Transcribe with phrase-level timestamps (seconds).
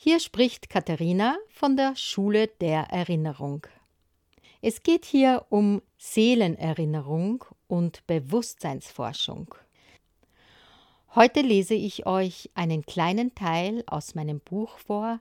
[0.00, 3.66] Hier spricht Katharina von der Schule der Erinnerung.
[4.62, 9.52] Es geht hier um Seelenerinnerung und Bewusstseinsforschung.
[11.16, 15.18] Heute lese ich euch einen kleinen Teil aus meinem Buch vor.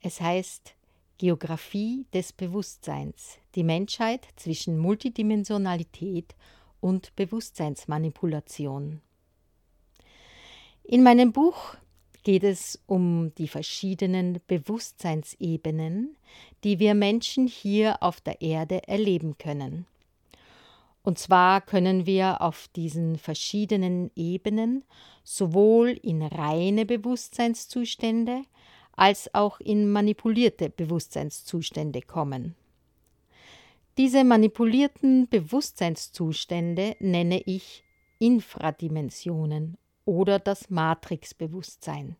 [0.00, 0.76] Es heißt
[1.18, 6.36] Geographie des Bewusstseins, die Menschheit zwischen Multidimensionalität
[6.80, 9.00] und Bewusstseinsmanipulation.
[10.84, 11.74] In meinem Buch
[12.24, 16.16] geht es um die verschiedenen Bewusstseinsebenen,
[16.64, 19.86] die wir Menschen hier auf der Erde erleben können.
[21.02, 24.84] Und zwar können wir auf diesen verschiedenen Ebenen
[25.22, 28.42] sowohl in reine Bewusstseinszustände
[28.96, 32.54] als auch in manipulierte Bewusstseinszustände kommen.
[33.98, 37.84] Diese manipulierten Bewusstseinszustände nenne ich
[38.18, 42.16] Infradimensionen oder das Matrixbewusstsein.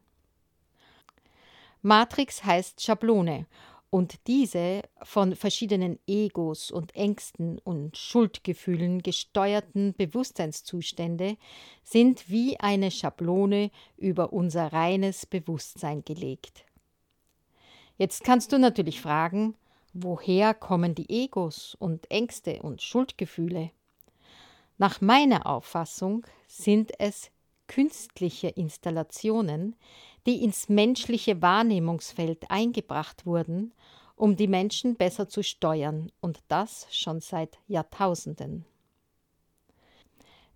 [1.82, 3.46] Matrix heißt Schablone
[3.90, 11.36] und diese von verschiedenen Egos und Ängsten und Schuldgefühlen gesteuerten Bewusstseinszustände
[11.84, 16.64] sind wie eine Schablone über unser reines Bewusstsein gelegt.
[17.96, 19.54] Jetzt kannst du natürlich fragen,
[19.92, 23.70] woher kommen die Egos und Ängste und Schuldgefühle?
[24.76, 27.30] Nach meiner Auffassung sind es
[27.66, 29.76] künstliche Installationen,
[30.26, 33.72] die ins menschliche Wahrnehmungsfeld eingebracht wurden,
[34.16, 38.64] um die Menschen besser zu steuern, und das schon seit Jahrtausenden.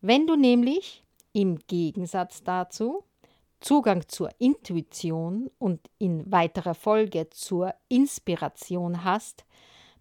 [0.01, 3.05] Wenn du nämlich im Gegensatz dazu
[3.61, 9.45] Zugang zur Intuition und in weiterer Folge zur Inspiration hast,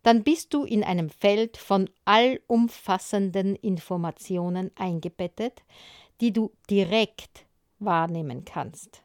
[0.04, 5.64] dann bist du in einem Feld von allumfassenden Informationen eingebettet,
[6.22, 7.46] die du direkt
[7.80, 9.04] wahrnehmen kannst.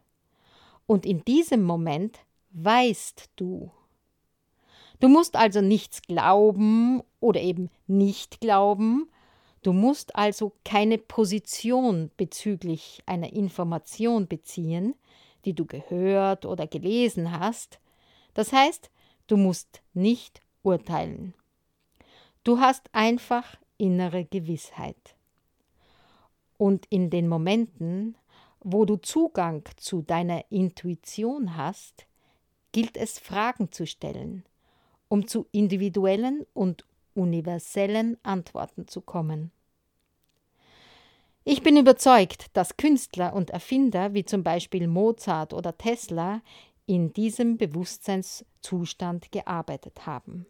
[0.86, 2.18] Und in diesem Moment
[2.50, 3.70] weißt du.
[5.00, 9.10] Du musst also nichts glauben oder eben nicht glauben,
[9.62, 14.94] du musst also keine Position bezüglich einer Information beziehen,
[15.44, 17.80] die du gehört oder gelesen hast.
[18.34, 18.90] Das heißt,
[19.26, 21.34] du musst nicht urteilen.
[22.44, 25.16] Du hast einfach innere Gewissheit.
[26.62, 28.16] Und in den Momenten,
[28.60, 32.06] wo du Zugang zu deiner Intuition hast,
[32.70, 34.44] gilt es Fragen zu stellen,
[35.08, 36.84] um zu individuellen und
[37.14, 39.50] universellen Antworten zu kommen.
[41.42, 46.42] Ich bin überzeugt, dass Künstler und Erfinder wie zum Beispiel Mozart oder Tesla
[46.86, 50.46] in diesem Bewusstseinszustand gearbeitet haben.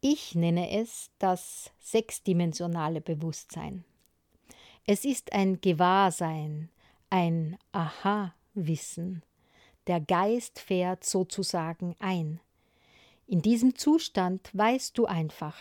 [0.00, 3.84] Ich nenne es das sechsdimensionale Bewusstsein.
[4.90, 6.70] Es ist ein Gewahrsein,
[7.10, 9.22] ein Aha-Wissen.
[9.86, 12.40] Der Geist fährt sozusagen ein.
[13.26, 15.58] In diesem Zustand weißt du einfach.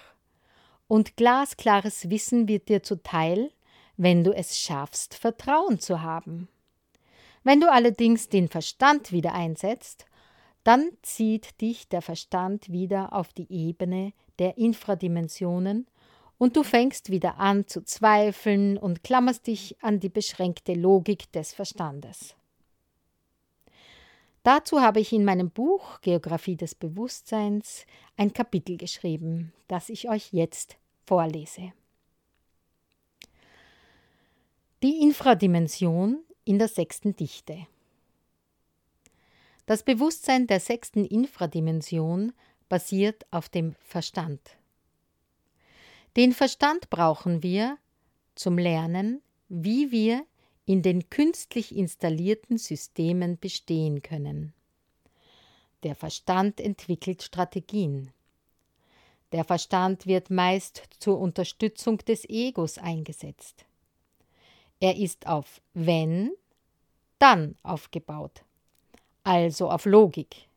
[0.88, 3.52] Und glasklares Wissen wird dir zuteil,
[3.98, 6.48] wenn du es schaffst, Vertrauen zu haben.
[7.44, 10.06] Wenn du allerdings den Verstand wieder einsetzt,
[10.64, 15.86] dann zieht dich der Verstand wieder auf die Ebene der Infradimensionen
[16.38, 21.54] und du fängst wieder an zu zweifeln und klammerst dich an die beschränkte Logik des
[21.54, 22.36] Verstandes.
[24.44, 30.32] Dazu habe ich in meinem Buch Geographie des Bewusstseins ein Kapitel geschrieben, das ich euch
[30.32, 31.74] jetzt vorlese.
[34.84, 37.68] Die Infradimension in der sechsten Dichte.
[39.66, 42.32] Das Bewusstsein der sechsten Infradimension
[42.70, 44.40] basiert auf dem Verstand.
[46.18, 47.78] Den Verstand brauchen wir
[48.34, 50.26] zum Lernen, wie wir
[50.66, 54.52] in den künstlich installierten Systemen bestehen können.
[55.84, 58.12] Der Verstand entwickelt Strategien.
[59.32, 63.66] Der Verstand wird meist zur Unterstützung des Egos eingesetzt.
[64.80, 66.32] Er ist auf wenn,
[67.20, 68.44] dann aufgebaut,
[69.24, 70.48] also auf Logik.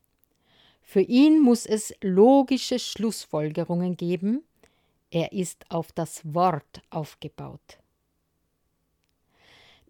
[0.80, 4.42] Für ihn muss es logische Schlussfolgerungen geben,
[5.10, 7.78] er ist auf das Wort aufgebaut.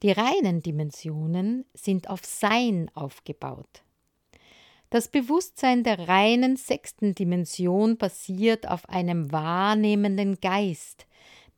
[0.03, 3.83] Die reinen Dimensionen sind auf Sein aufgebaut.
[4.89, 11.07] Das Bewusstsein der reinen sechsten Dimension basiert auf einem wahrnehmenden Geist,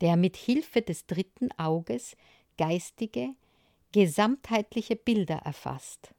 [0.00, 2.16] der mit Hilfe des dritten Auges
[2.58, 3.30] geistige,
[3.92, 6.12] gesamtheitliche Bilder erfasst.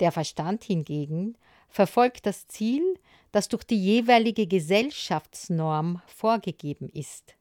[0.00, 1.36] Der Verstand hingegen
[1.68, 2.98] verfolgt das Ziel,
[3.32, 7.34] das durch die jeweilige Gesellschaftsnorm vorgegeben ist.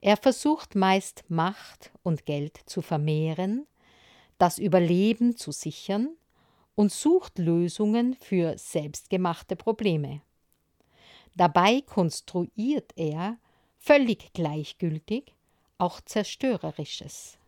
[0.00, 3.66] Er versucht meist Macht und Geld zu vermehren,
[4.38, 6.16] das Überleben zu sichern
[6.74, 10.20] und sucht Lösungen für selbstgemachte Probleme.
[11.36, 13.38] Dabei konstruiert er,
[13.78, 15.34] völlig gleichgültig,
[15.78, 17.38] auch Zerstörerisches.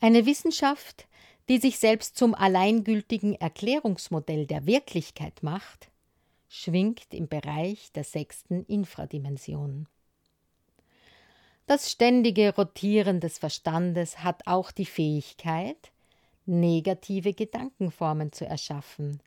[0.00, 1.06] Eine Wissenschaft,
[1.48, 5.90] die sich selbst zum alleingültigen Erklärungsmodell der Wirklichkeit macht,
[6.48, 9.86] schwingt im Bereich der sechsten Infradimension.
[11.66, 15.92] Das ständige Rotieren des Verstandes hat auch die Fähigkeit,
[16.44, 19.22] negative Gedankenformen zu erschaffen,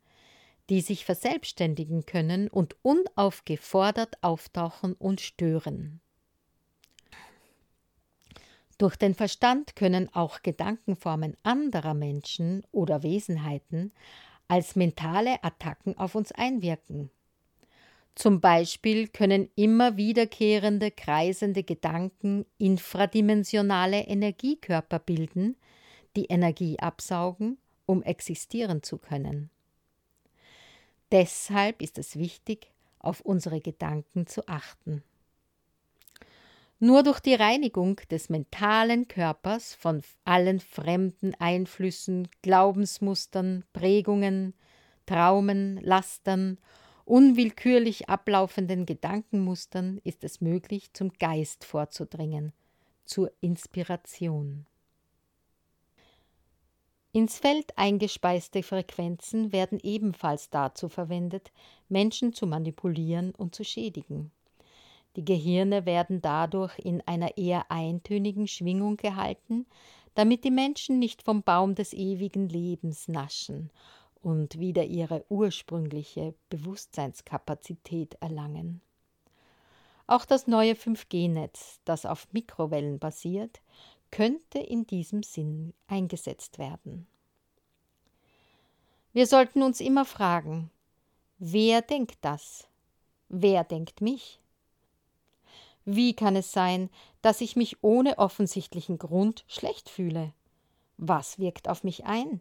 [0.70, 6.02] die sich verselbstständigen können und unaufgefordert auftauchen und stören.
[8.78, 13.92] Durch den Verstand können auch Gedankenformen anderer Menschen oder Wesenheiten
[14.48, 17.10] als mentale Attacken auf uns einwirken.
[18.16, 25.56] Zum Beispiel können immer wiederkehrende, kreisende Gedanken infradimensionale Energiekörper bilden,
[26.16, 29.50] die Energie absaugen, um existieren zu können.
[31.12, 35.04] Deshalb ist es wichtig, auf unsere Gedanken zu achten.
[36.86, 44.54] Nur durch die Reinigung des mentalen Körpers von allen fremden Einflüssen, Glaubensmustern, Prägungen,
[45.06, 46.58] Traumen, Lastern,
[47.06, 52.52] unwillkürlich ablaufenden Gedankenmustern ist es möglich, zum Geist vorzudringen,
[53.06, 54.66] zur Inspiration.
[57.14, 61.54] Ins Feld eingespeiste Frequenzen werden ebenfalls dazu verwendet,
[61.88, 64.34] Menschen zu manipulieren und zu schädigen.
[65.16, 69.66] Die Gehirne werden dadurch in einer eher eintönigen Schwingung gehalten,
[70.16, 73.70] damit die Menschen nicht vom Baum des ewigen Lebens naschen
[74.22, 78.82] und wieder ihre ursprüngliche Bewusstseinskapazität erlangen.
[80.08, 83.62] Auch das neue 5G-Netz, das auf Mikrowellen basiert,
[84.12, 87.08] könnte in diesem Sinn eingesetzt werden.
[89.12, 90.72] Wir sollten uns immer fragen,
[91.38, 92.68] wer denkt das?
[93.30, 94.40] Wer denkt mich?
[95.86, 96.90] Wie kann es sein,
[97.22, 100.34] dass ich mich ohne offensichtlichen Grund schlecht fühle?
[100.98, 102.40] Was wirkt auf mich ein?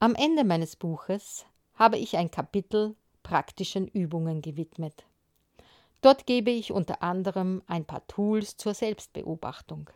[0.00, 5.04] Am Ende meines Buches habe ich ein Kapitel praktischen Übungen gewidmet.
[6.02, 9.88] Dort gebe ich unter anderem ein paar Tools zur Selbstbeobachtung.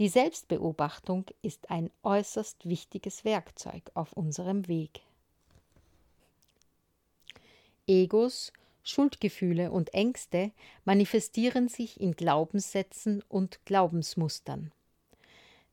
[0.00, 5.02] Die Selbstbeobachtung ist ein äußerst wichtiges Werkzeug auf unserem Weg.
[7.86, 8.52] Egos,
[8.88, 10.50] Schuldgefühle und Ängste
[10.84, 14.72] manifestieren sich in Glaubenssätzen und Glaubensmustern.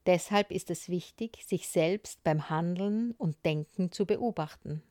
[0.06, 4.84] Deshalb ist es wichtig, sich selbst beim Handeln und Denken zu beobachten.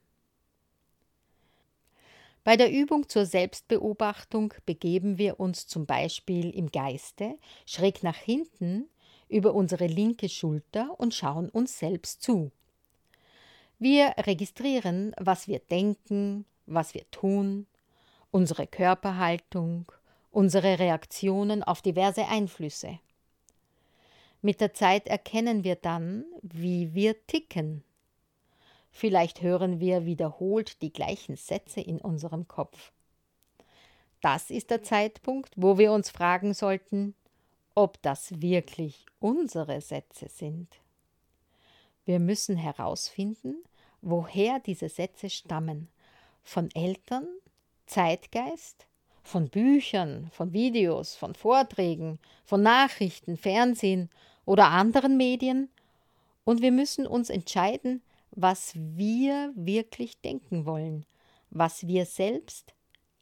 [2.43, 8.89] Bei der Übung zur Selbstbeobachtung begeben wir uns zum Beispiel im Geiste schräg nach hinten
[9.29, 12.53] über unsere linke Schulter und schauen uns selbst zu.
[13.79, 17.67] Wir registrieren, was wir denken, was wir tun,
[18.35, 19.91] unsere Körperhaltung,
[20.31, 22.99] unsere Reaktionen auf diverse Einflüsse.
[24.43, 27.85] Mit der Zeit erkennen wir dann, wie wir ticken
[28.97, 32.93] Vielleicht hören wir wiederholt die gleichen Sätze in unserem Kopf.
[34.21, 37.17] Das ist der Zeitpunkt, wo wir uns fragen sollten,
[37.75, 40.69] ob das wirklich unsere Sätze sind.
[42.05, 43.57] Wir müssen herausfinden,
[44.01, 45.89] woher diese Sätze stammen.
[46.45, 47.27] Von Eltern,
[47.87, 48.87] Zeitgeist,
[49.23, 54.11] von Büchern, von Videos, von Vorträgen, von Nachrichten, Fernsehen
[54.45, 55.71] oder anderen Medien.
[56.45, 61.07] Und wir müssen uns entscheiden, was wir wirklich denken wollen,
[61.51, 62.75] was wir selbst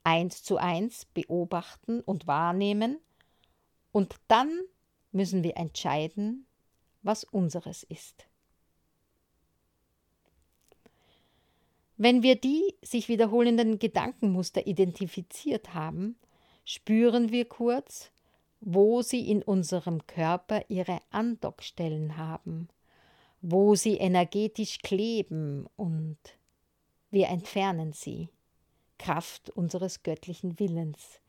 [0.04, 2.98] eins zu eins beobachten und wahrnehmen,
[3.92, 4.60] und dann
[5.12, 6.46] müssen wir entscheiden,
[7.02, 8.26] was unseres ist.
[11.96, 16.16] Wenn wir die sich wiederholenden Gedankenmuster identifiziert haben,
[16.64, 18.10] spüren wir kurz,
[18.60, 22.68] wo sie in unserem Körper ihre Andockstellen haben
[23.42, 26.16] wo sie energetisch kleben und
[27.10, 28.28] wir entfernen sie,
[28.98, 31.20] Kraft unseres göttlichen Willens,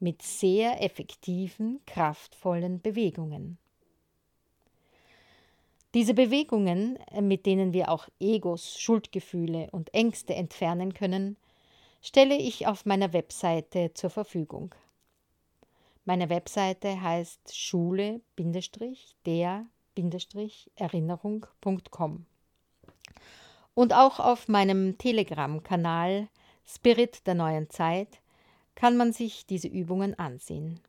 [0.00, 3.58] mit sehr effektiven, kraftvollen Bewegungen.
[5.94, 11.36] Diese Bewegungen, mit denen wir auch Egos, Schuldgefühle und Ängste entfernen können,
[12.02, 14.74] stelle ich auf meiner Webseite zur Verfügung.
[16.04, 18.22] Meine Webseite heißt schule-der
[20.76, 22.26] erinnerung.com.
[23.74, 26.28] Und auch auf meinem Telegram-Kanal
[26.66, 28.20] Spirit der neuen Zeit
[28.74, 30.80] kann man sich diese Übungen ansehen.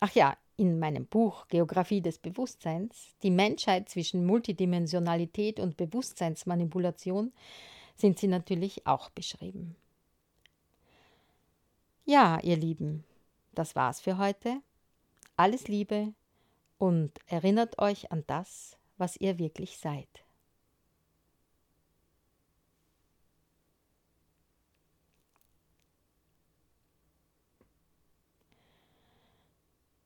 [0.00, 7.32] Ach ja, in meinem Buch Geographie des Bewusstseins, die Menschheit zwischen Multidimensionalität und Bewusstseinsmanipulation,
[7.94, 9.76] sind sie natürlich auch beschrieben.
[12.04, 13.04] Ja, ihr Lieben,
[13.54, 14.60] das war's für heute.
[15.36, 16.14] Alles Liebe
[16.78, 20.25] und erinnert euch an das, was ihr wirklich seid.